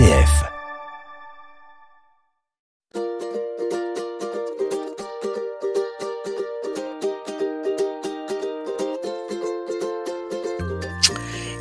[0.00, 0.04] Et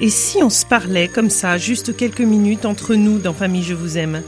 [0.10, 3.98] si on se parlait comme ça, juste quelques minutes entre nous dans Famille Je vous
[3.98, 4.22] aime?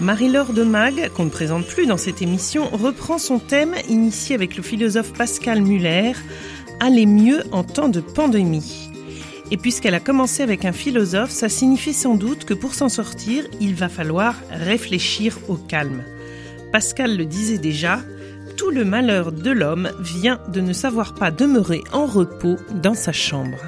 [0.00, 4.56] Marie-Laure de Mag, qu'on ne présente plus dans cette émission, reprend son thème initié avec
[4.56, 6.12] le philosophe Pascal Muller,
[6.80, 8.85] Aller mieux en temps de pandémie.
[9.50, 13.44] Et puisqu'elle a commencé avec un philosophe, ça signifie sans doute que pour s'en sortir,
[13.60, 16.02] il va falloir réfléchir au calme.
[16.72, 18.00] Pascal le disait déjà,
[18.56, 23.12] tout le malheur de l'homme vient de ne savoir pas demeurer en repos dans sa
[23.12, 23.58] chambre.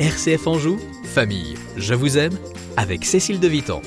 [0.00, 2.38] RCF Anjou, famille, je vous aime,
[2.76, 3.82] avec Cécile de Vitan.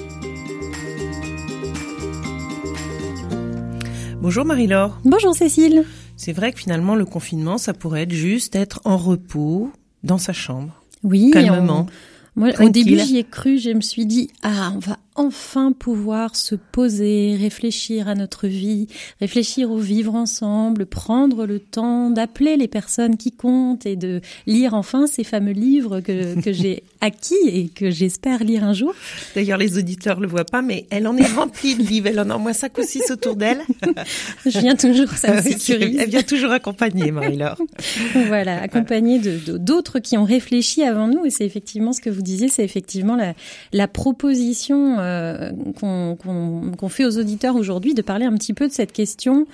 [4.22, 5.00] Bonjour Marie-Laure.
[5.04, 5.86] Bonjour Cécile.
[6.24, 9.72] C'est vrai que finalement le confinement, ça pourrait être juste être en repos
[10.04, 10.84] dans sa chambre.
[11.02, 11.88] Oui, calmement.
[12.36, 16.36] Moi, au début, j'y ai cru, je me suis dit, ah, on va enfin pouvoir
[16.36, 18.88] se poser, réfléchir à notre vie,
[19.20, 24.74] réfléchir au vivre ensemble, prendre le temps d'appeler les personnes qui comptent et de lire
[24.74, 28.94] enfin ces fameux livres que, que j'ai acquis et que j'espère lire un jour.
[29.36, 32.08] D'ailleurs, les auditeurs le voient pas, mais elle en est remplie de livres.
[32.08, 33.62] Elle en a au moins cinq ou six autour d'elle.
[34.46, 35.98] Je viens toujours, ça me sécurise.
[36.00, 37.58] Elle vient toujours accompagnée, Marie-Laure.
[38.28, 41.26] voilà, accompagnée de d'autres qui ont réfléchi avant nous.
[41.26, 43.34] Et c'est effectivement ce que vous disiez, c'est effectivement la,
[43.74, 48.94] la proposition euh, qu'on fait aux auditeurs aujourd'hui de parler un petit peu de cette
[48.94, 49.46] question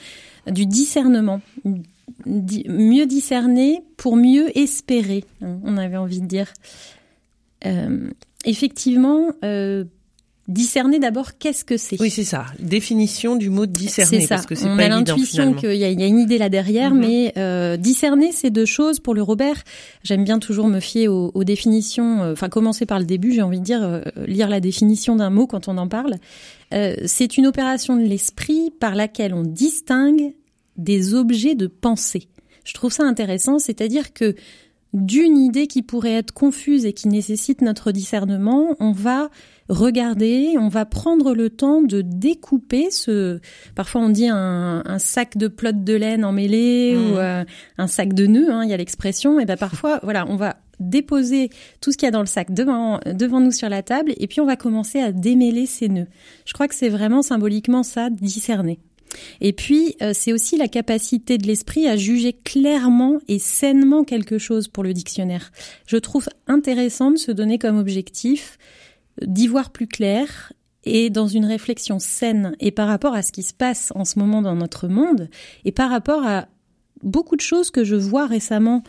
[0.48, 1.42] du discernement.
[2.26, 6.54] mieux discerner pour mieux espérer, on avait envie de dire.
[7.66, 8.10] Euh,
[8.46, 9.84] effectivement, euh,
[10.48, 12.00] discerner d'abord qu'est-ce que c'est.
[12.00, 12.46] Oui, c'est ça.
[12.60, 14.22] Définition du mot discerner.
[14.22, 14.36] C'est ça.
[14.36, 16.98] Parce que On pas a l'intuition qu'il y, y, a une idée là derrière, mm
[16.98, 17.08] -hmm.
[17.08, 19.00] mais euh, discerner, c'est deux choses.
[19.00, 19.64] Pour le Robert,
[20.04, 22.24] j'aime bien toujours me fier aux, aux définitions.
[22.24, 25.30] Euh, enfin, commencer par le début, j'ai envie de dire euh, lire la définition d'un
[25.30, 26.16] mot quand on en parle.
[26.74, 30.34] Euh, c'est une opération de l'esprit par laquelle on distingue
[30.78, 32.28] des objets de pensée.
[32.64, 34.36] Je trouve ça intéressant, c'est-à-dire que
[35.06, 39.30] d'une idée qui pourrait être confuse et qui nécessite notre discernement, on va
[39.70, 43.40] regarder, on va prendre le temps de découper ce,
[43.76, 47.12] parfois on dit un, un sac de pelote de laine emmêlé mmh.
[47.12, 47.44] ou euh,
[47.78, 50.58] un sac de nœuds, hein, il y a l'expression, et ben parfois, voilà, on va
[50.80, 51.50] déposer
[51.82, 54.28] tout ce qu'il y a dans le sac devant, devant nous sur la table et
[54.28, 56.08] puis on va commencer à démêler ces nœuds.
[56.46, 58.80] Je crois que c'est vraiment symboliquement ça, discerner.
[59.42, 64.38] Et puis, euh, c'est aussi la capacité de l'esprit à juger clairement et sainement quelque
[64.38, 65.52] chose pour le dictionnaire.
[65.86, 68.58] Je trouve intéressant de se donner comme objectif
[69.26, 70.54] d'y voir plus clair
[70.84, 74.20] et dans une réflexion saine et par rapport à ce qui se passe en ce
[74.20, 75.30] moment dans notre monde
[75.66, 76.48] et par rapport à
[77.04, 78.84] beaucoup de choses que je vois récemment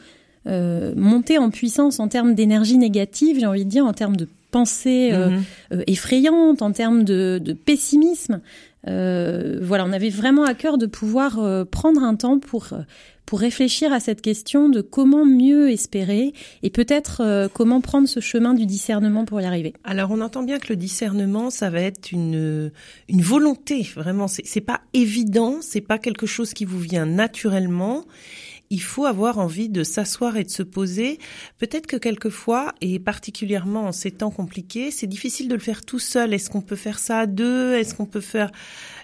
[0.47, 4.29] euh, monter en puissance en termes d'énergie négative, j'ai envie de dire en termes de
[4.51, 5.43] pensée euh, mm -hmm.
[5.75, 8.41] euh, effrayante, en termes de, de pessimisme.
[8.87, 12.69] Euh, voilà, on avait vraiment à cœur de pouvoir euh, prendre un temps pour
[13.27, 18.21] pour réfléchir à cette question de comment mieux espérer et peut-être euh, comment prendre ce
[18.21, 19.75] chemin du discernement pour y arriver.
[19.85, 22.73] Alors on entend bien que le discernement, ça va être une
[23.09, 24.29] une volonté vraiment.
[24.29, 28.05] C'est pas évident, c'est pas quelque chose qui vous vient naturellement
[28.71, 31.19] il faut avoir envie de s'asseoir et de se poser.
[31.59, 35.99] Peut-être que quelquefois, et particulièrement en ces temps compliqués, c'est difficile de le faire tout
[35.99, 36.35] seul.
[36.35, 37.75] Est-ce qu'on peut faire ça à deux?
[37.75, 38.51] Est-ce qu'on peut faire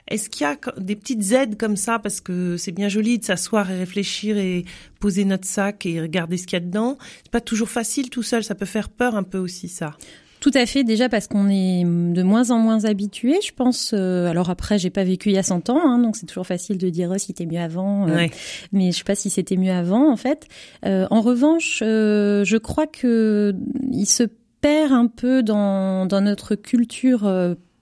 [0.08, 1.98] Est-ce qu'il y a des petites aides comme ça?
[1.98, 4.64] Parce que c'est bien joli de s'asseoir et réfléchir et
[5.00, 6.98] poser notre sac et regarder ce qu'il y a dedans.
[7.22, 8.44] C'est pas toujours facile tout seul.
[8.44, 9.96] Ça peut faire peur un peu aussi ça.
[10.44, 13.92] Tout à fait, déjà parce qu'on est de moins en moins habitué, je pense.
[13.94, 16.46] Euh, alors après, j'ai pas vécu il y a 100 ans, hein, donc c'est toujours
[16.46, 18.30] facile de dire oh, si c'était mieux avant, euh, ouais.
[18.70, 20.46] mais je sais pas si c'était mieux avant en fait.
[20.84, 23.54] Euh, en revanche, euh, je crois que
[23.90, 24.24] il se
[24.60, 27.22] perd un peu dans, dans notre culture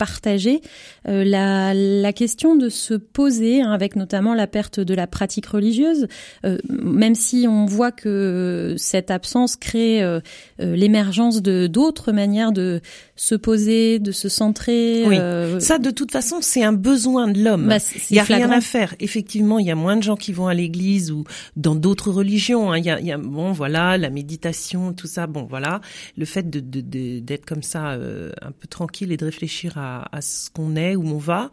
[0.02, 0.60] euh, partager
[1.08, 5.46] euh, la, la, question de se poser, hein, avec notamment la perte de la pratique
[5.46, 6.06] religieuse,
[6.44, 10.20] euh, même si on voit que cette absence crée euh,
[10.58, 12.80] l'émergence de d'autres manières de
[13.16, 15.04] se poser, de se centrer.
[15.06, 15.16] Oui.
[15.60, 17.68] Ça, de toute façon, c'est un besoin de l'homme.
[17.68, 17.78] Bah,
[18.10, 18.48] il y a flagrant.
[18.48, 18.94] rien à faire.
[19.00, 21.24] Effectivement, il y a moins de gens qui vont à l'église ou
[21.56, 22.72] dans d'autres religions.
[22.72, 22.78] Hein.
[22.78, 25.26] Il, y a, il, y a, bon, voilà, la méditation, tout ça.
[25.26, 25.80] Bon, voilà,
[26.16, 29.91] le fait de d'être de, de, comme ça, un peu tranquille et de réfléchir à
[30.12, 31.50] à, ce qu'on est, où on va.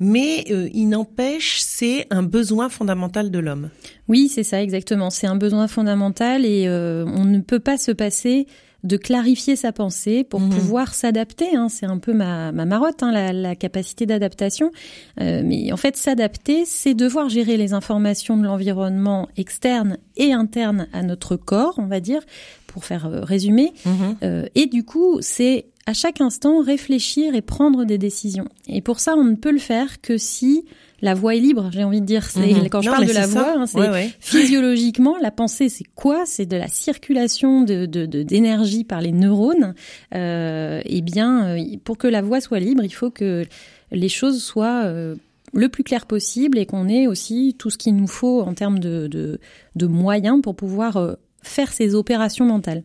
[0.00, 3.70] Mais euh, il n'empêche, c'est un besoin fondamental de l'homme.
[4.08, 5.10] Oui, c'est ça exactement.
[5.10, 8.46] C'est un besoin fondamental et euh, on ne peut pas se passer
[8.84, 10.50] de clarifier sa pensée pour mmh.
[10.50, 11.54] pouvoir s'adapter.
[11.54, 11.68] Hein.
[11.68, 14.72] C'est un peu ma, ma marotte, hein, la, la, capacité d'adaptation.
[15.20, 20.88] Euh, mais en fait, s'adapter, c'est devoir gérer les informations de l'environnement externe et interne
[20.92, 22.22] à notre corps, on va dire,
[22.72, 23.72] pour faire résumer.
[23.86, 24.46] Mhm.
[24.54, 28.46] et du coup, c'est à chaque instant réfléchir et prendre des décisions.
[28.68, 30.64] Et pour ça, on ne peut le faire que si
[31.00, 32.22] la voix est libre, j'ai envie de dire.
[32.30, 32.68] C'est Mhm.
[32.68, 33.42] quand je Non, parle de la ça.
[33.42, 34.10] voix, hein, c'est Ouais, ouais.
[34.20, 35.68] physiologiquement la pensée.
[35.68, 36.22] C'est quoi?
[36.24, 39.74] C'est de la circulation de de- de- d'énergie par les neurones.
[40.14, 43.44] Euh, eh bien, euh, pour que la voix soit libre, il faut que
[43.90, 45.16] les choses soient euh,
[45.52, 48.78] le plus claires possible et qu'on ait aussi tout ce qu'il nous faut en termes
[48.78, 49.38] de, de,
[49.76, 52.84] de moyens pour pouvoir euh, faire ces opérations mentales.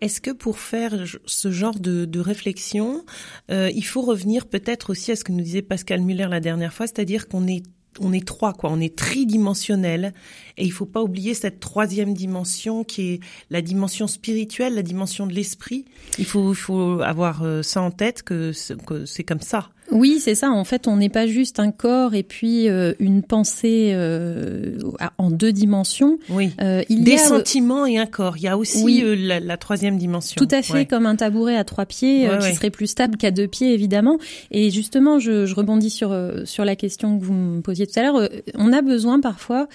[0.00, 3.04] Est-ce que pour faire ce genre de, réflexion,
[3.50, 6.72] euh, il faut revenir peut-être aussi à ce que nous disait Pascal Muller la dernière
[6.72, 7.62] fois, c'est-à-dire qu'on est
[8.00, 10.14] on est trois quoi, on est tridimensionnel
[10.56, 15.28] et il faut pas oublier cette troisième dimension qui est la dimension spirituelle, la dimension
[15.28, 15.84] de l'esprit.
[16.18, 19.70] Il faut faut avoir euh, ça en tête que c'est comme ça.
[19.94, 20.50] Oui, c'est ça.
[20.50, 24.76] En fait, on n'est pas juste un corps et puis euh, une pensée euh,
[25.18, 26.18] en deux dimensions.
[26.28, 26.50] Oui.
[26.60, 28.36] Euh, il Des y a sentiments et un corps.
[28.36, 29.02] Il y a aussi Oui.
[29.18, 30.34] la, la troisième dimension.
[30.36, 30.86] Tout à fait, Ouais.
[30.86, 32.54] comme un tabouret à trois pieds, Ouais, qui ouais.
[32.54, 34.18] serait plus stable qu'à deux pieds, évidemment.
[34.50, 36.14] Et justement, je, je rebondis sur
[36.44, 38.28] sur la question que vous me posiez tout à l'heure.
[38.56, 39.68] On a besoin parfois,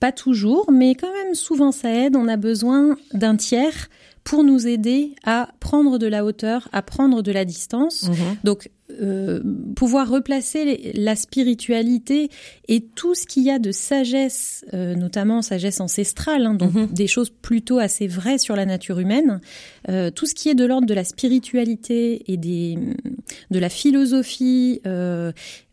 [0.00, 2.16] pas toujours, mais quand même souvent ça aide.
[2.16, 3.88] On a besoin d'un tiers
[4.24, 8.08] pour nous aider à prendre de la hauteur, à prendre de la distance.
[8.08, 8.14] Mhm.
[8.42, 8.70] Donc,
[9.00, 9.40] euh,
[9.76, 12.28] pouvoir replacer les- la spiritualité
[12.68, 16.86] et tout ce qu'il y a de sagesse, euh, notamment sagesse ancestrale, hein, donc Mhm.
[16.92, 19.40] des choses plutôt assez vraies sur la nature humaine,
[19.88, 22.76] euh, tout ce qui est de l'ordre de la spiritualité et des,
[23.50, 25.32] de la philosophie, euh,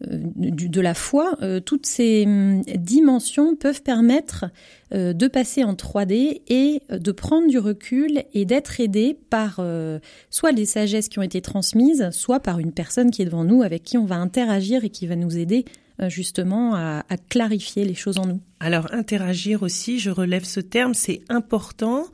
[0.09, 4.45] euh, du- de la foi, euh, toutes ces hum, dimensions peuvent permettre
[4.93, 9.99] euh, de passer en 3D et de prendre du recul et d'être aidé par euh,
[10.29, 13.63] soit les sagesses qui ont été transmises, soit par une personne qui est devant nous
[13.63, 15.65] avec qui on va interagir et qui va nous aider
[16.09, 18.41] justement à, clarifier les choses en nous.
[18.59, 22.05] Alors interagir aussi, je relève ce terme, c'est important.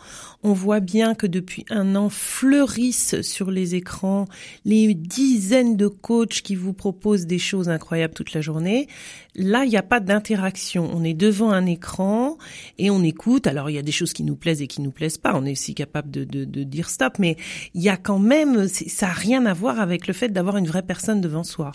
[0.44, 4.26] On voit bien que depuis un an fleurissent sur les écrans
[4.64, 8.88] les dizaines de coachs qui vous proposent des choses incroyables toute la journée.
[9.36, 10.90] Là, il n'y a pas d'interaction.
[10.94, 12.38] On est devant un écran
[12.78, 13.46] et on écoute.
[13.46, 15.34] Alors il y a des choses qui nous plaisent et qui nous plaisent pas.
[15.36, 17.36] On est aussi capable de, de, dire stop, mais
[17.74, 20.68] il y a quand même, ça a rien à voir avec le fait d'avoir une
[20.68, 21.74] vraie personne devant soi.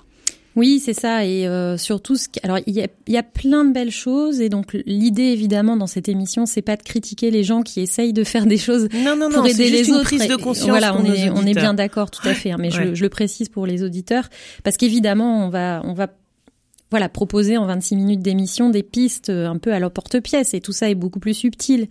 [0.54, 1.24] Oui, c'est ça.
[1.24, 2.38] Et euh, surtout, ce qui...
[2.42, 4.40] alors il y a, il y a plein de belles choses.
[4.40, 8.12] Et donc l'idée, évidemment, dans cette émission, c'est pas de critiquer les gens qui essayent
[8.12, 10.04] de faire des choses Non, non, pour non, aider les une autres.
[10.04, 10.68] prise de conscience.
[10.68, 12.50] Voilà, on est on est bien d'accord, tout à fait.
[12.50, 12.94] hein, mais je, Ouais.
[12.94, 14.28] je le précise pour les auditeurs
[14.64, 16.08] parce qu'évidemment, on va on va
[16.90, 20.60] voilà proposer en 26 minutes d'émission des pistes euh, un peu à leur porte-pièce et
[20.60, 21.88] tout ça est beaucoup plus subtil.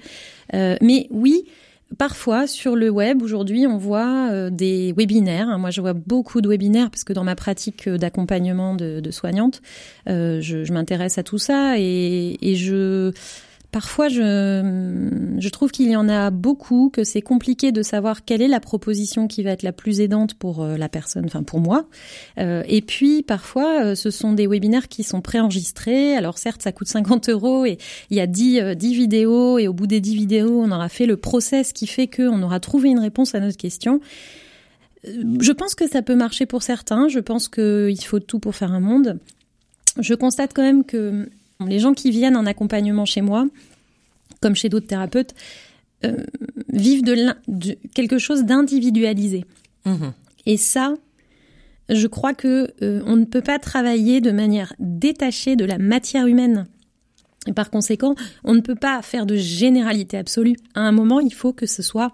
[0.54, 1.46] Euh, mais oui.
[1.98, 5.50] Parfois, sur le web, aujourd'hui, on voit euh, des webinaires.
[5.50, 5.58] hein.
[5.58, 9.12] Moi, je vois beaucoup de webinaires parce que dans ma pratique euh, d'accompagnement de, de
[9.12, 9.62] soignante,
[10.08, 13.12] euh, je, m'intéresse à tout ça et je
[13.71, 18.41] Parfois, je, je trouve qu'il y en a beaucoup, que c'est compliqué de savoir quelle
[18.41, 21.59] est la proposition qui va être la plus aidante pour euh, la personne, enfin pour
[21.59, 21.85] moi.
[22.38, 26.15] Euh, et puis, parfois, euh, ce sont des webinaires qui sont préenregistrés.
[26.15, 27.77] Alors certes, ça coûte 50 euros et
[28.09, 30.89] il y a 10, euh, 10 vidéos et au bout des 10 vidéos, on aura
[30.89, 34.01] fait le process qui fait qu'on aura trouvé une réponse à notre question.
[35.06, 37.07] Je pense que ça peut marcher pour certains.
[37.07, 39.18] Je pense qu'il faut tout pour faire un monde.
[40.00, 41.29] Je constate quand même que
[41.66, 43.46] les gens qui viennent en accompagnement chez moi,
[44.42, 45.34] comme chez d'autres thérapeutes,
[46.04, 46.18] euh,
[46.69, 47.16] vivent de,
[47.94, 49.45] quelque chose d'individualisé.
[49.85, 50.14] Mhm.
[50.45, 50.95] Et ça,
[51.90, 56.26] je crois que euh, on ne peut pas travailler de manière détachée de la matière
[56.26, 56.66] humaine.
[57.47, 60.56] Et par conséquent, on ne peut pas faire de généralité absolue.
[60.76, 62.14] À un moment, il faut que ce soit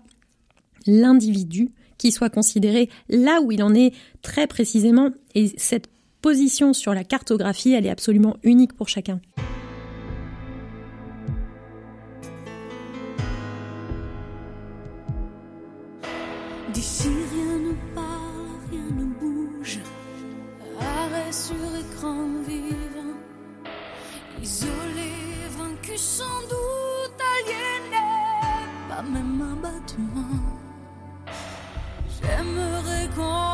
[0.86, 5.12] l'individu qui soit considéré là où il en est très précisément.
[5.36, 5.89] Et cette
[6.21, 9.19] position sur la cartographie, elle est absolument unique pour chacun.
[22.07, 23.17] Écran vivant.
[24.41, 25.13] Isolé,
[25.57, 28.07] vaincu sans doute, aliéné.
[28.89, 30.39] Pas même un battement.
[32.09, 33.46] J'aimerais qu'on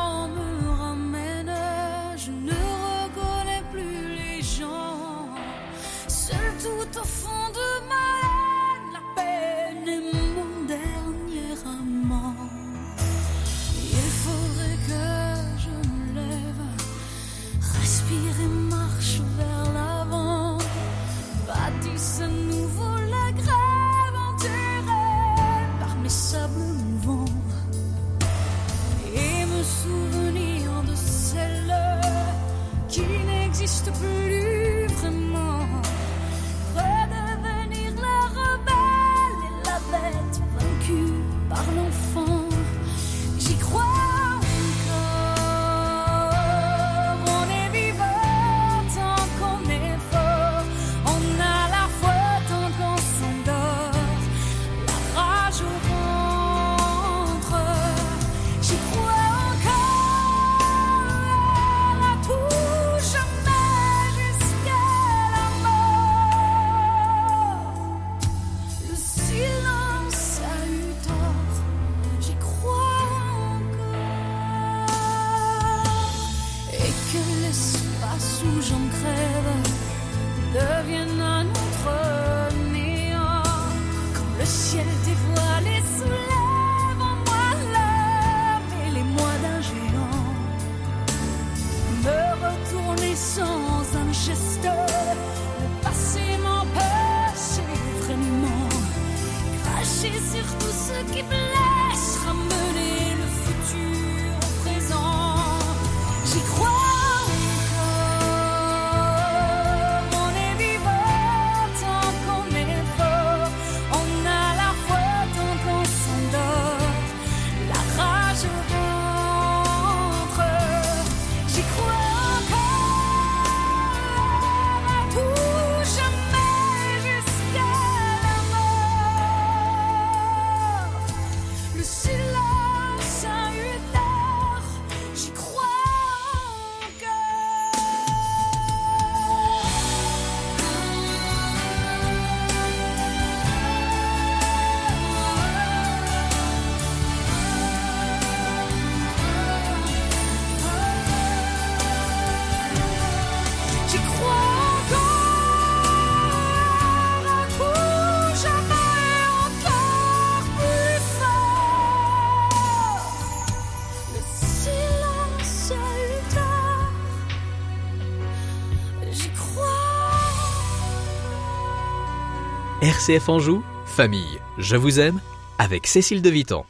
[172.84, 175.18] RCF Anjou, famille, je vous aime,
[175.58, 176.66] avec Cécile de Vitan.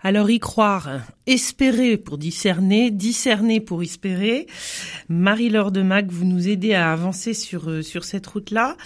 [0.00, 4.46] Alors y croire, espérer pour discerner, discerner pour espérer.
[5.08, 8.76] Marie-Laure de Mac, vous nous aidez à avancer sur euh, cette route-là.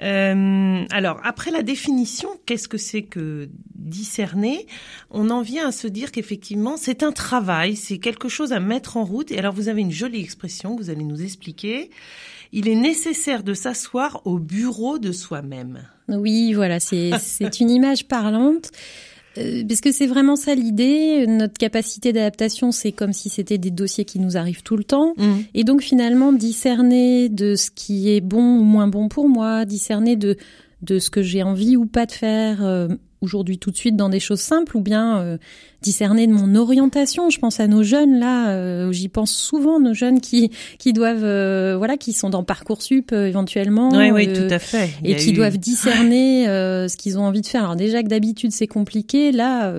[0.00, 4.66] Euh, alors après la définition, qu'est-ce que c'est que discerner?
[5.10, 8.96] On en vient à se dire qu'effectivement c'est un travail, c'est quelque chose à mettre
[8.96, 9.32] en route.
[9.32, 11.90] Et alors vous avez une jolie expression vous allez nous expliquer.
[12.52, 15.80] Il est nécessaire de s'asseoir au bureau de soi-même.
[16.08, 18.70] Oui, voilà, c'est une image parlante.
[19.38, 21.26] Euh, parce que c'est vraiment ça l'idée.
[21.26, 25.14] Notre capacité d'adaptation, c'est comme si c'était des dossiers qui nous arrivent tout le temps.
[25.16, 25.36] Mm.
[25.54, 30.16] Et donc finalement, discerner de ce qui est bon ou moins bon pour moi, discerner
[30.16, 30.36] de
[30.82, 32.88] de ce que j'ai envie ou pas de faire, euh,
[33.20, 35.38] aujourd'hui tout de suite dans des choses simples ou bien euh,
[35.82, 37.30] discerner de mon orientation.
[37.30, 41.24] Je pense à nos jeunes là, euh, j'y pense souvent, nos jeunes qui qui doivent
[41.24, 45.58] euh, voilà, qui sont dans parcoursup éventuellement, oui, oui, tout à fait, et qui doivent
[45.58, 47.64] discerner ce qu'ils ont envie de faire.
[47.64, 49.72] Alors déjà que d'habitude c'est compliqué, là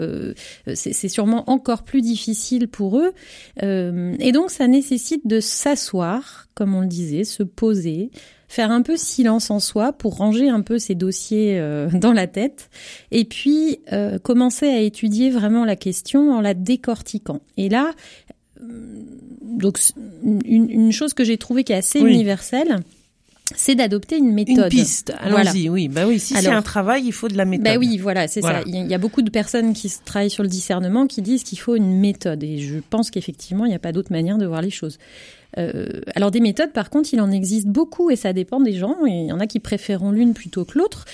[0.73, 3.11] c'est sûrement encore plus difficile pour eux,
[3.61, 8.11] et donc ça nécessite de s'asseoir, comme on le disait, se poser
[8.47, 12.27] faire un peu silence en soi pour ranger un peu ses dossiers euh, dans la
[12.27, 12.69] tête.
[13.11, 17.41] Et puis euh, commencer à étudier vraiment la question en la décortiquant.
[17.57, 17.91] Et là,
[18.61, 19.03] euh,
[19.41, 19.79] donc
[20.23, 22.79] une, une chose que j'ai trouvée qui est assez universelle,
[23.55, 24.71] c'est d'adopter une méthode.
[24.73, 25.13] Une piste.
[25.19, 25.69] Allons-y.
[25.69, 26.19] Oui, bah oui.
[26.19, 27.65] Si c'est un travail, il faut de la méthode.
[27.65, 28.61] Bah oui, voilà, c'est ça.
[28.65, 31.75] Il y a beaucoup de personnes qui travaillent sur le discernement qui disent qu'il faut
[31.75, 34.69] une méthode, et je pense qu'effectivement, il n'y a pas d'autre manière de voir les
[34.69, 34.97] choses.
[35.57, 38.95] Euh, alors des méthodes, par contre, il en existe beaucoup et ça dépend des gens.
[39.05, 41.05] Il y en a qui préféreront l'une plutôt que l'autre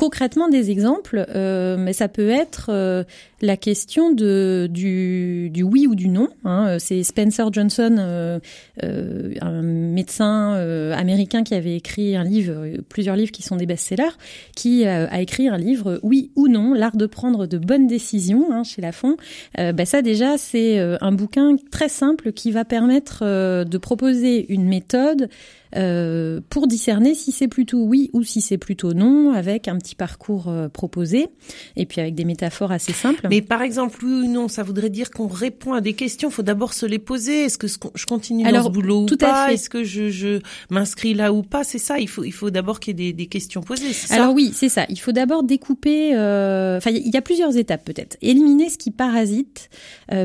[0.00, 3.04] concrètement des exemples, euh, mais ça peut être euh,
[3.42, 6.28] la question de, du, du, oui ou du non.
[6.46, 6.78] Hein.
[6.78, 8.38] C'est Spencer Johnson, euh,
[8.82, 13.66] euh un médecin euh, américain qui avait écrit un livre, plusieurs livres qui sont des
[13.66, 14.16] best-sellers,
[14.56, 18.64] qui a écrit un livre Oui ou non, l'art de prendre de bonnes décisions hein,
[18.64, 19.18] chez Lafon.
[19.58, 25.28] Bah ça déjà, c'est un bouquin très simple qui va permettre de proposer une méthode
[25.76, 29.94] euh, pour discerner si c'est plutôt oui ou si c'est plutôt non, avec un petit
[29.94, 31.28] parcours euh, proposé,
[31.76, 33.26] et puis avec des métaphores assez simples.
[33.30, 36.32] Mais par exemple, oui ou non, ça voudrait dire qu'on répond à des questions, il
[36.32, 37.44] faut d'abord se les poser.
[37.44, 41.32] Est-ce que je continue dans ce boulot ou pas Est-ce que je, je m'inscris là
[41.32, 41.64] ou pas?
[41.64, 43.92] C'est ça, il faut, il faut d'abord qu'il y ait des, des questions posées.
[44.10, 44.86] Alors oui, c'est ça.
[44.88, 48.16] Il faut d'abord découper, euh, enfin il y a plusieurs étapes peut-être.
[48.22, 49.70] Éliminer ce qui parasite,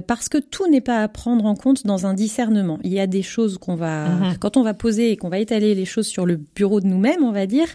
[0.07, 2.79] parce que tout n'est pas à prendre en compte dans un discernement.
[2.83, 4.37] Il y a des choses qu'on va, mhm.
[4.39, 7.23] quand on va poser et qu'on va étaler les choses sur le bureau de nous-mêmes,
[7.23, 7.67] on va dire,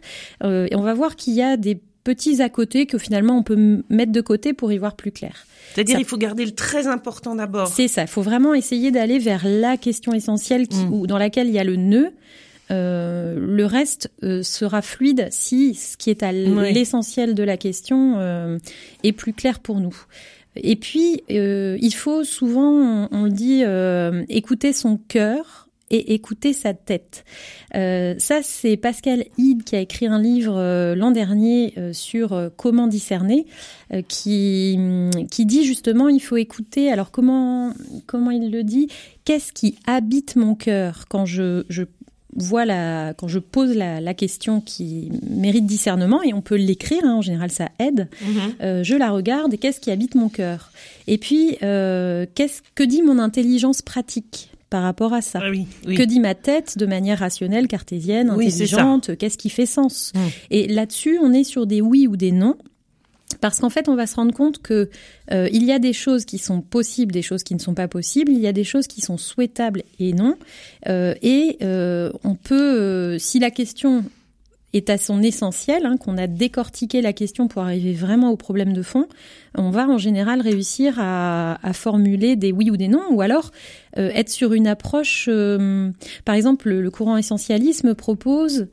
[0.42, 3.42] euh, et on va voir qu'il y a des petits à côté que finalement on
[3.42, 5.46] peut mettre de côté pour y voir plus clair.
[5.74, 7.68] C'est-à-dire il faut garder le très important d'abord.
[7.68, 10.92] C'est ça, il faut vraiment essayer d'aller vers la question essentielle qui, mm.
[10.92, 12.10] ou dans laquelle il y a le nœud.
[12.70, 18.14] Euh, le reste euh, sera fluide si ce qui est à l'essentiel de la question
[18.18, 18.58] euh,
[19.02, 19.96] est plus clair pour nous.
[20.56, 23.62] Et puis, il faut souvent, on, on le dit,
[24.28, 27.24] écouter son cœur et écouter sa tête.
[27.74, 32.50] Euh, ça, c'est Pascal Hyde qui a écrit un livre euh, l'an dernier euh, sur
[32.56, 33.46] comment discerner,
[34.06, 34.78] qui,
[35.30, 36.92] qui dit justement il faut écouter.
[36.92, 37.74] Alors comment
[38.06, 38.88] comment il le dit?
[39.24, 41.82] Qu'est-ce qui habite mon cœur quand je, je
[42.36, 47.04] vois la, quand je pose la, la, question qui mérite discernement, et on peut l'écrire,
[47.04, 48.84] hein, en général ça aide, mm-hmm.
[48.84, 50.70] je la regarde et qu'est-ce qui habite mon cœur?
[51.08, 54.50] Et puis, qu'est-ce que dit mon intelligence pratique?
[54.70, 55.40] Par rapport à ça.
[55.42, 55.50] Ah
[55.84, 60.12] que dit ma tête de manière rationnelle, cartésienne, intelligente Qu'est-ce qui fait sens?
[60.14, 60.18] Mmh.
[60.50, 62.56] Et là-dessus, on est sur des oui ou des non.
[63.40, 64.90] Parce qu'en fait, on va se rendre compte que
[65.32, 67.88] euh, il y a des choses qui sont possibles, des choses qui ne sont pas
[67.88, 68.32] possibles.
[68.32, 70.36] Il y a des choses qui sont souhaitables et non.
[70.88, 74.04] Euh, et euh, on peut, si la question
[74.72, 78.72] est à son essentiel, hein, qu'on a décortiqué la question pour arriver vraiment au problème
[78.72, 79.06] de fond,
[79.56, 83.50] on va en général réussir à, formuler des oui ou des non, ou alors
[83.98, 85.90] euh, être sur une approche, euh,
[86.24, 88.68] par exemple, le, courant essentialisme propose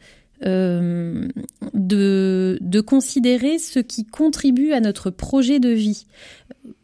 [0.46, 1.28] euh,
[1.74, 6.06] de considérer ce qui contribue à notre projet de vie.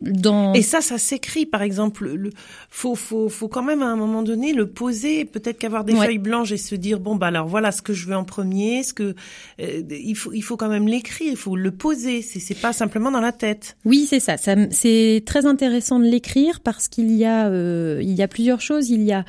[0.02, 2.08] Dans Et ça, ça s'écrit, par exemple.
[2.14, 2.30] Le,
[2.70, 6.06] faut, faut, faut quand même à un moment donné le poser, peut-être qu'avoir des Ouais.
[6.06, 8.84] feuilles blanches et se dire bon bah alors voilà ce que je veux en premier,
[8.84, 9.16] ce que
[9.62, 12.22] euh, il faut, il faut quand même l'écrire, il faut le poser.
[12.22, 13.78] C'est, c'est pas simplement dans la tête.
[13.86, 14.36] Oui, c'est ça.
[14.38, 18.90] c'est très intéressant de l'écrire parce qu'il y a euh, il y a plusieurs choses.
[18.90, 19.26] Il y a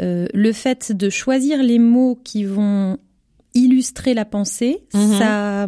[0.00, 2.98] euh, le fait de choisir les mots qui vont
[3.54, 4.84] illustrer la pensée.
[4.94, 5.18] Mhm.
[5.18, 5.66] Ça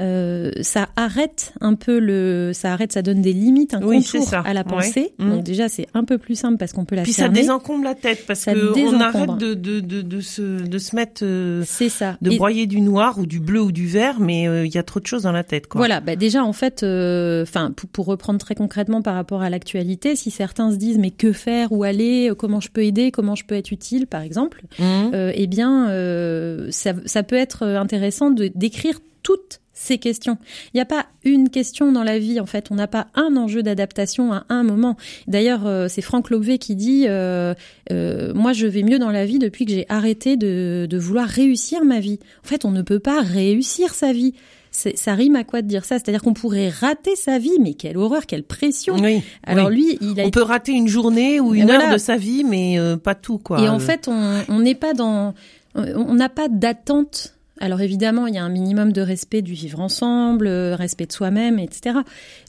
[0.00, 4.26] euh, ça arrête un peu le, ça arrête, ça donne des limites, un Oui, contour
[4.26, 4.40] ça.
[4.40, 5.12] à la pensée.
[5.18, 5.30] Mhm.
[5.30, 7.94] Donc déjà c'est un peu plus simple parce qu'on peut la Puis ça désencombre la
[7.94, 11.62] tête parce Ça que on arrête de, de, de, de se, de se mettre, euh,
[11.66, 12.16] C'est ça.
[12.22, 14.78] de Et- broyer du noir ou du bleu ou du vert, mais euh, il y
[14.78, 15.78] a trop de choses dans la tête quoi.
[15.80, 19.50] Voilà, bah déjà en fait, euh, enfin pour, pour reprendre très concrètement par rapport à
[19.50, 23.34] l'actualité, si certains se disent mais que faire, où aller, comment je peux aider, comment
[23.34, 28.30] je peux être utile, par exemple, euh, eh bien euh, ça, ça peut être intéressant
[28.30, 30.36] de d'écrire toutes ces questions.
[30.66, 32.66] Il n'y a pas une question dans la vie, en fait.
[32.70, 34.96] On n'a pas un enjeu d'adaptation à un moment.
[35.26, 37.54] D'ailleurs, euh, c'est Franck Lobvé qui dit euh,
[37.90, 41.26] euh, Moi, je vais mieux dans la vie depuis que j'ai arrêté de, de vouloir
[41.26, 42.18] réussir ma vie.
[42.44, 44.34] En fait, on ne peut pas réussir sa vie.
[44.70, 45.98] Ça rime à quoi de dire ça?
[45.98, 49.22] C'est-à-dire qu'on pourrait rater sa vie, mais quelle horreur, quelle pression Oui.
[49.42, 49.74] Alors oui.
[49.74, 51.86] lui, il a on peut rater une journée ou une voilà.
[51.86, 53.60] heure de sa vie, mais euh, pas tout quoi.
[53.60, 55.34] Et en fait, on n'est pas dans,
[55.74, 57.34] on n'a pas d'attente.
[57.60, 61.12] Alors évidemment, il y a un minimum de respect du vivre ensemble, euh, respect de
[61.12, 61.98] soi-même, etc.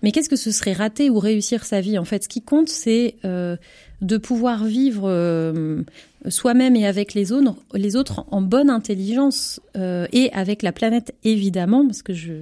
[0.04, 1.97] Mais qu'est-ce que ce serait rater ou réussir sa vie?
[1.97, 3.58] En fait, ce qui compte, c'est euh,
[4.02, 5.84] de pouvoir vivre euh,
[6.30, 11.13] soi-même et avec les autres, les autres en bonne intelligence euh, et avec la planète
[11.24, 12.34] évidemment, parce que je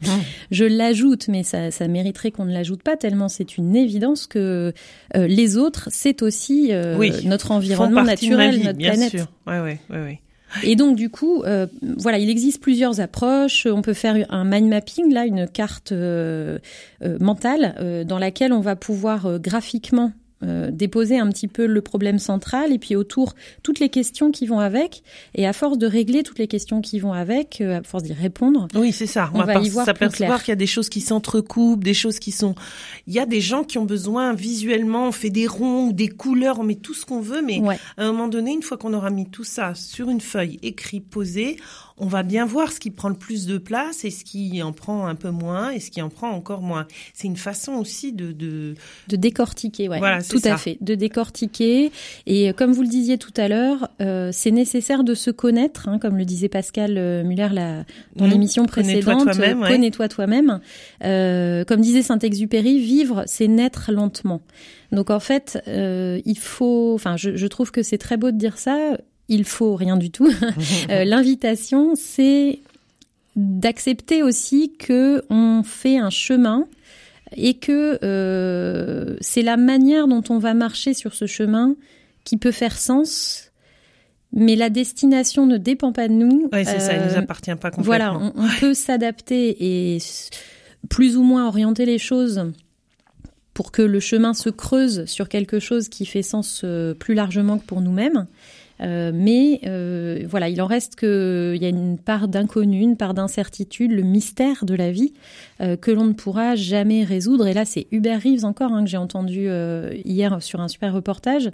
[0.50, 4.72] je l'ajoute, mais ça, ça mériterait qu'on ne l'ajoute pas tellement c'est une évidence que
[5.16, 7.12] euh, les autres, c'est aussi euh, Oui.
[7.26, 9.10] notre environnement naturel, vie, notre bien planète.
[9.10, 9.26] sûr.
[9.46, 10.20] Ouais, ouais, ouais, ouais.
[10.62, 11.66] Et donc du coup, euh,
[11.98, 13.66] voilà, il existe plusieurs approches.
[13.66, 16.58] On peut faire un mind mapping, là, une carte euh,
[17.02, 22.18] euh, mentale dans laquelle on va pouvoir graphiquement euh, déposer un petit peu le problème
[22.18, 25.02] central et puis autour toutes les questions qui vont avec.
[25.34, 28.12] Et à force de régler toutes les questions qui vont avec, euh, à force d'y
[28.12, 29.30] répondre, Oui, c'est ça.
[29.34, 32.18] On On, va y voir s'apercevoir qu'il y a des choses qui s'entrecoupent, des choses
[32.18, 32.54] qui sont.
[33.06, 36.08] Il y a des gens qui ont besoin visuellement, on fait des ronds, ou des
[36.08, 37.78] couleurs, on met tout ce qu'on veut, mais ouais.
[37.96, 41.00] à un moment donné, une fois qu'on aura mis tout ça sur une feuille, écrit,
[41.00, 41.56] posé,
[42.04, 44.72] on va bien voir ce qui prend le plus de place et ce qui en
[44.72, 46.86] prend un peu moins et ce qui en prend encore moins.
[47.14, 48.74] C'est une façon aussi de, de...
[49.08, 49.98] De décortiquer, ouais.
[49.98, 50.56] Voilà, c'est tout à ça.
[50.56, 50.78] fait.
[50.80, 51.92] De décortiquer.
[52.26, 55.88] Et euh, comme vous le disiez tout à l'heure, euh, c'est nécessaire de se connaître,
[55.88, 57.84] hein, comme le disait Pascal euh, Muller la,
[58.16, 58.30] dans Mmh.
[58.30, 59.36] l'émission Connais-toi précédente.
[59.36, 59.70] toi-même, euh, ouais.
[59.70, 60.60] Connais-toi toi-même.
[61.04, 64.42] Euh, comme disait Saint-Exupéry, vivre, c'est naître lentement.
[64.90, 66.92] Donc en fait, euh, il faut.
[66.94, 68.96] Enfin, je, je trouve que c'est très beau de dire ça.
[69.34, 70.30] Il faut rien du tout.
[70.90, 72.60] Euh, L'invitation, c'est
[73.36, 76.66] d'accepter aussi que on fait un chemin
[77.36, 81.74] et que euh, c'est la manière dont on va marcher sur ce chemin
[82.24, 83.50] qui peut faire sens,
[84.34, 86.48] mais la destination ne dépend pas de nous.
[86.52, 87.82] Ouais, c'est ça, il nous Euh, appartient pas complètement.
[87.84, 89.56] voilà, on, on peut s'adapter
[89.94, 89.98] et
[90.90, 92.50] plus ou moins orienter les choses
[93.54, 96.64] pour que le chemin se creuse sur quelque chose qui fait sens
[96.98, 98.26] plus largement que pour nous-mêmes.
[98.82, 102.96] Euh, mais euh, voilà, il en reste que il y a une part d'inconnu, une
[102.96, 105.12] part d'incertitude, le mystère de la vie
[105.60, 107.46] euh, que l'on ne pourra jamais résoudre.
[107.46, 109.48] Et là, c'est Hubert Reeves encore hein, que j'ai entendu
[110.04, 111.50] hier sur un super reportage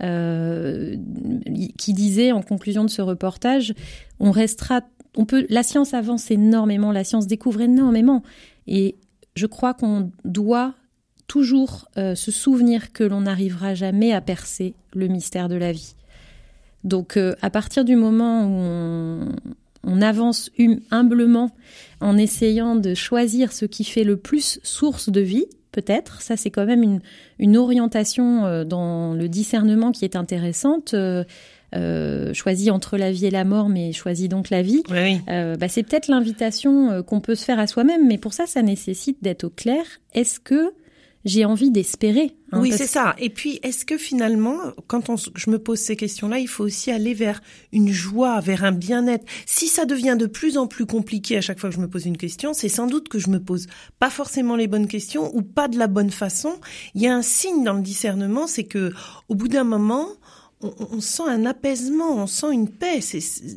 [0.00, 3.74] qui disait en conclusion de ce reportage,
[4.20, 4.82] on restera,
[5.16, 8.22] on peut, la science avance énormément, la science découvre énormément,
[8.66, 8.96] et
[9.34, 10.74] je crois qu'on doit
[11.26, 15.94] toujours se souvenir que l'on n'arrivera jamais à percer le mystère de la vie.
[16.84, 19.28] Donc, euh, à partir du moment où on,
[19.84, 21.50] on avance hum- humblement
[22.00, 26.50] en essayant de choisir ce qui fait le plus source de vie, peut-être, ça c'est
[26.50, 27.00] quand même une,
[27.38, 30.94] une orientation euh, dans le discernement qui est intéressante.
[30.94, 31.24] Euh,
[31.74, 34.82] euh, choisis entre la vie et la mort, mais choisis donc la vie.
[34.88, 35.20] Oui, oui.
[35.28, 38.46] Euh, bah, c'est peut-être l'invitation euh, qu'on peut se faire à soi-même, mais pour ça,
[38.46, 39.84] ça nécessite d'être au clair.
[40.14, 40.72] Est-ce que
[41.28, 43.14] j'ai envie d'espérer hein, oui, c'est ça.
[43.18, 46.90] Et puis, est-ce que finalement, quand on, je me pose ces questions-là, il faut aussi
[46.90, 47.40] aller vers
[47.72, 49.24] une joie, vers un bien-être.
[49.46, 52.06] Si ça devient de plus en plus compliqué à chaque fois que je me pose
[52.06, 53.66] une question, c'est sans doute que je me pose
[53.98, 56.54] pas forcément les bonnes questions ou pas de la bonne façon.
[56.94, 58.92] Il y a un signe dans le discernement, c'est que
[59.28, 60.08] au bout d'un moment,
[60.62, 63.00] on, on sent un apaisement, on sent une paix.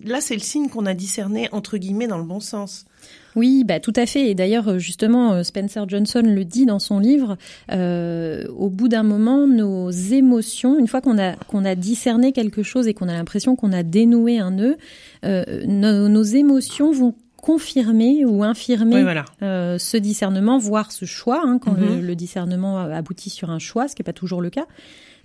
[0.03, 2.85] Là, c'est le signe qu'on a discerné entre guillemets dans le bon sens.
[3.35, 4.29] Oui, bah tout à fait.
[4.29, 7.37] Et d'ailleurs, euh, justement, euh, Spencer Johnson le dit dans son livre.
[7.71, 12.63] euh, au bout d'un moment, nos émotions, une fois qu'on a qu'on a discerné quelque
[12.63, 14.77] chose et qu'on a l'impression qu'on a dénoué un nœud,
[15.25, 19.25] euh, nos, nos émotions vont confirmer ou infirmer Oui, voilà.
[19.41, 22.05] euh, ce discernement, voire ce choix, hein, quand le, Mhm.
[22.05, 24.65] le discernement aboutit sur un choix, ce qui n'est pas toujours le cas.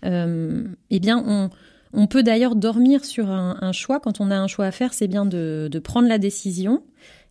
[0.04, 1.50] Euh, eh bien, on,
[1.92, 4.00] on peut d'ailleurs dormir sur un, un choix.
[4.00, 6.82] Quand on a un choix à faire, c'est bien de, de prendre la décision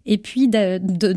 [0.05, 1.15] et puis de, de,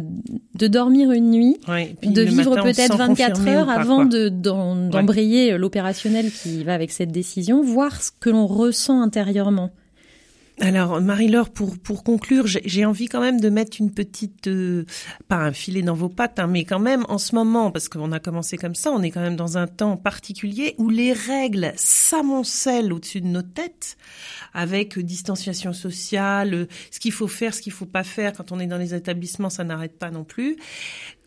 [0.54, 4.04] de dormir une nuit Ouais, de vivre peut-être sent 24 confirmé heures pas, avant quoi.
[4.06, 9.70] de- d'embrayer l'opérationnel qui va avec cette décision, voir ce que l'on ressent intérieurement.
[10.60, 14.84] Alors, Marie-Laure, pour, pour conclure, j'ai envie quand même de mettre une petite, euh,
[15.28, 18.10] pas un filet dans vos pattes, hein, mais quand même, en ce moment, parce qu'on
[18.10, 21.72] a commencé comme ça, on est quand même dans un temps particulier où les règles
[21.76, 23.96] s'amoncellent au-dessus de nos têtes,
[24.52, 28.32] avec distanciation sociale, ce qu'il faut faire, ce qu'il faut pas faire.
[28.32, 30.56] Quand on est dans les établissements, ça n'arrête pas non plus.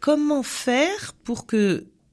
[0.02, 1.56] Comment faire pour que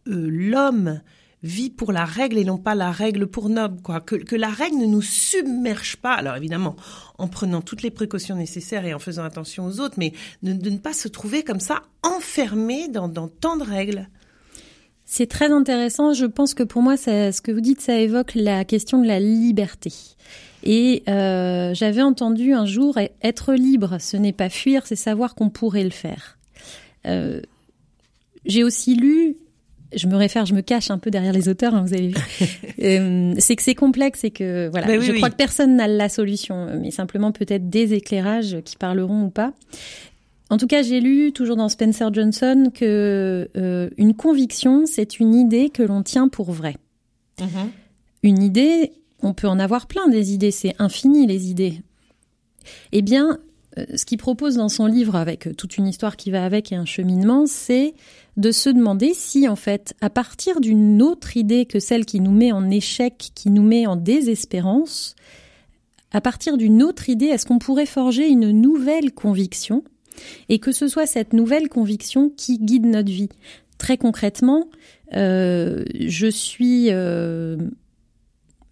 [0.06, 1.00] euh, l'homme
[1.42, 4.00] vit pour la règle et non pas la règle pour noble, quoi.
[4.00, 6.14] Que, la règle ne nous submerge pas.
[6.14, 6.76] Alors évidemment,
[7.18, 10.78] en prenant toutes les précautions nécessaires et en faisant attention aux autres, mais de, ne
[10.78, 14.08] pas se trouver comme ça enfermé dans, dans tant de règles.
[15.04, 16.12] C'est très intéressant.
[16.12, 19.06] Je pense que pour moi, ça, ce que vous dites, ça évoque la question de
[19.06, 19.92] la liberté.
[20.64, 25.50] Et euh, j'avais entendu un jour être libre, ce n'est pas fuir, c'est savoir qu'on
[25.50, 26.38] pourrait le faire.
[27.06, 27.40] Euh,
[28.44, 29.36] J'ai aussi lu,
[29.94, 32.14] je me réfère, je me cache un peu derrière les auteurs, hein, vous avez vu.
[32.80, 35.16] Euh, c'est que c'est complexe et que voilà, oui, je oui.
[35.16, 39.52] crois que personne n'a la solution, mais simplement peut-être des éclairages qui parleront ou pas.
[40.48, 45.34] En tout cas, j'ai lu toujours dans Spencer Johnson que euh, une conviction, c'est une
[45.34, 46.76] idée que l'on tient pour vraie.
[48.22, 51.80] Une idée, on peut en avoir plein des idées, c'est infini les idées.
[52.92, 53.38] Eh bien,
[53.76, 56.76] euh, ce qu'il propose dans son livre, avec toute une histoire qui va avec et
[56.76, 57.94] un cheminement, c'est
[58.38, 62.30] de se demander si, en fait, à partir d'une autre idée que celle qui nous
[62.30, 65.16] met en échec, qui nous met en désespérance,
[66.12, 69.82] à partir d'une autre idée, est-ce qu'on pourrait forger une nouvelle conviction
[70.48, 73.28] et que ce soit cette nouvelle conviction qui guide notre vie?
[73.76, 74.68] Très concrètement,
[75.14, 77.56] euh, je suis, euh,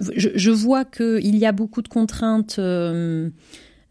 [0.00, 2.57] je, vois qu'il y a beaucoup de contraintes.
[2.61, 3.31] euh,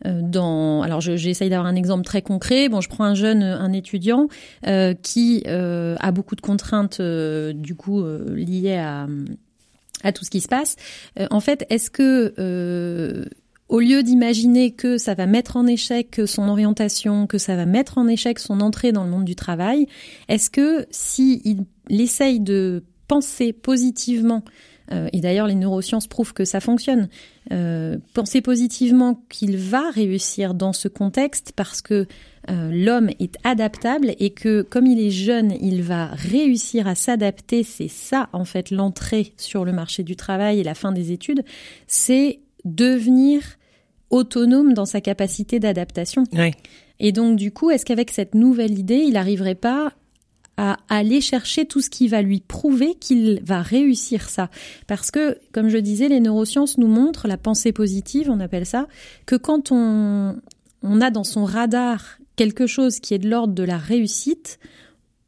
[0.03, 2.67] dans, alors je- j'essaye d'avoir un exemple très concret.
[2.69, 4.27] Bon, je prends un jeune, un étudiant
[4.67, 9.07] euh, qui euh, a beaucoup de contraintes euh, du coup euh, liées à
[10.03, 10.75] à tout ce qui se passe.
[11.19, 13.25] Euh, en fait, est-ce que euh,
[13.69, 17.97] au lieu d'imaginer que ça va mettre en échec son orientation, que ça va mettre
[17.97, 19.87] en échec son entrée dans le monde du travail,
[20.27, 21.65] est-ce que si il
[22.01, 24.43] essaye de penser positivement
[24.91, 27.09] euh, et d'ailleurs, les neurosciences prouvent que ça fonctionne.
[27.51, 32.07] Euh, penser positivement qu'il va réussir dans ce contexte parce que
[32.49, 37.63] euh, l'homme est adaptable et que comme il est jeune, il va réussir à s'adapter.
[37.63, 41.43] C'est ça, en fait, l'entrée sur le marché du travail et la fin des études.
[41.85, 43.41] C'est devenir
[44.09, 46.23] autonome dans sa capacité d'adaptation.
[46.99, 49.93] Et donc, du coup, est-ce qu'avec cette nouvelle idée, il n'arriverait pas
[50.57, 54.49] à aller chercher tout ce qui va lui prouver qu'il va réussir ça.
[54.87, 58.87] Parce que, comme je disais, les neurosciences nous montrent, la pensée positive, on appelle ça,
[59.25, 60.35] que quand on,
[60.81, 64.59] on a dans son radar quelque chose qui est de l'ordre de la réussite,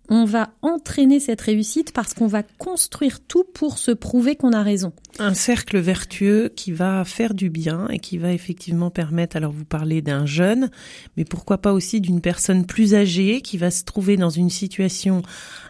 [0.10, 4.64] on va entraîner cette réussite parce qu'on va construire tout pour se prouver qu'on a
[4.64, 4.94] raison.
[5.20, 9.66] Un cercle vertueux qui va faire du bien et qui va effectivement permettre, alors vous
[9.66, 10.70] parlez d'un jeune,
[11.18, 15.22] mais pourquoi pas aussi d'une personne plus âgée qui va se trouver dans une situation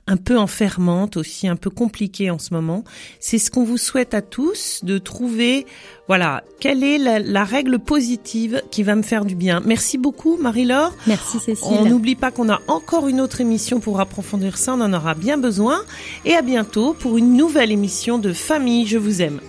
[0.08, 2.84] un peu enfermante, aussi un peu compliquée en ce moment.
[3.20, 5.66] C'est ce qu'on vous souhaite à tous, de trouver,
[6.08, 9.62] voilà, quelle est la, la règle positive qui va me faire du bien.
[9.66, 10.94] Merci beaucoup Marie-Laure.
[11.08, 11.68] Merci Cécile.
[11.70, 15.14] On n'oublie pas qu'on a encore une autre émission pour approfondir ça, on en aura
[15.14, 15.80] bien besoin.
[16.26, 19.40] Et à bientôt pour une nouvelle émission de Famille, je vous aime.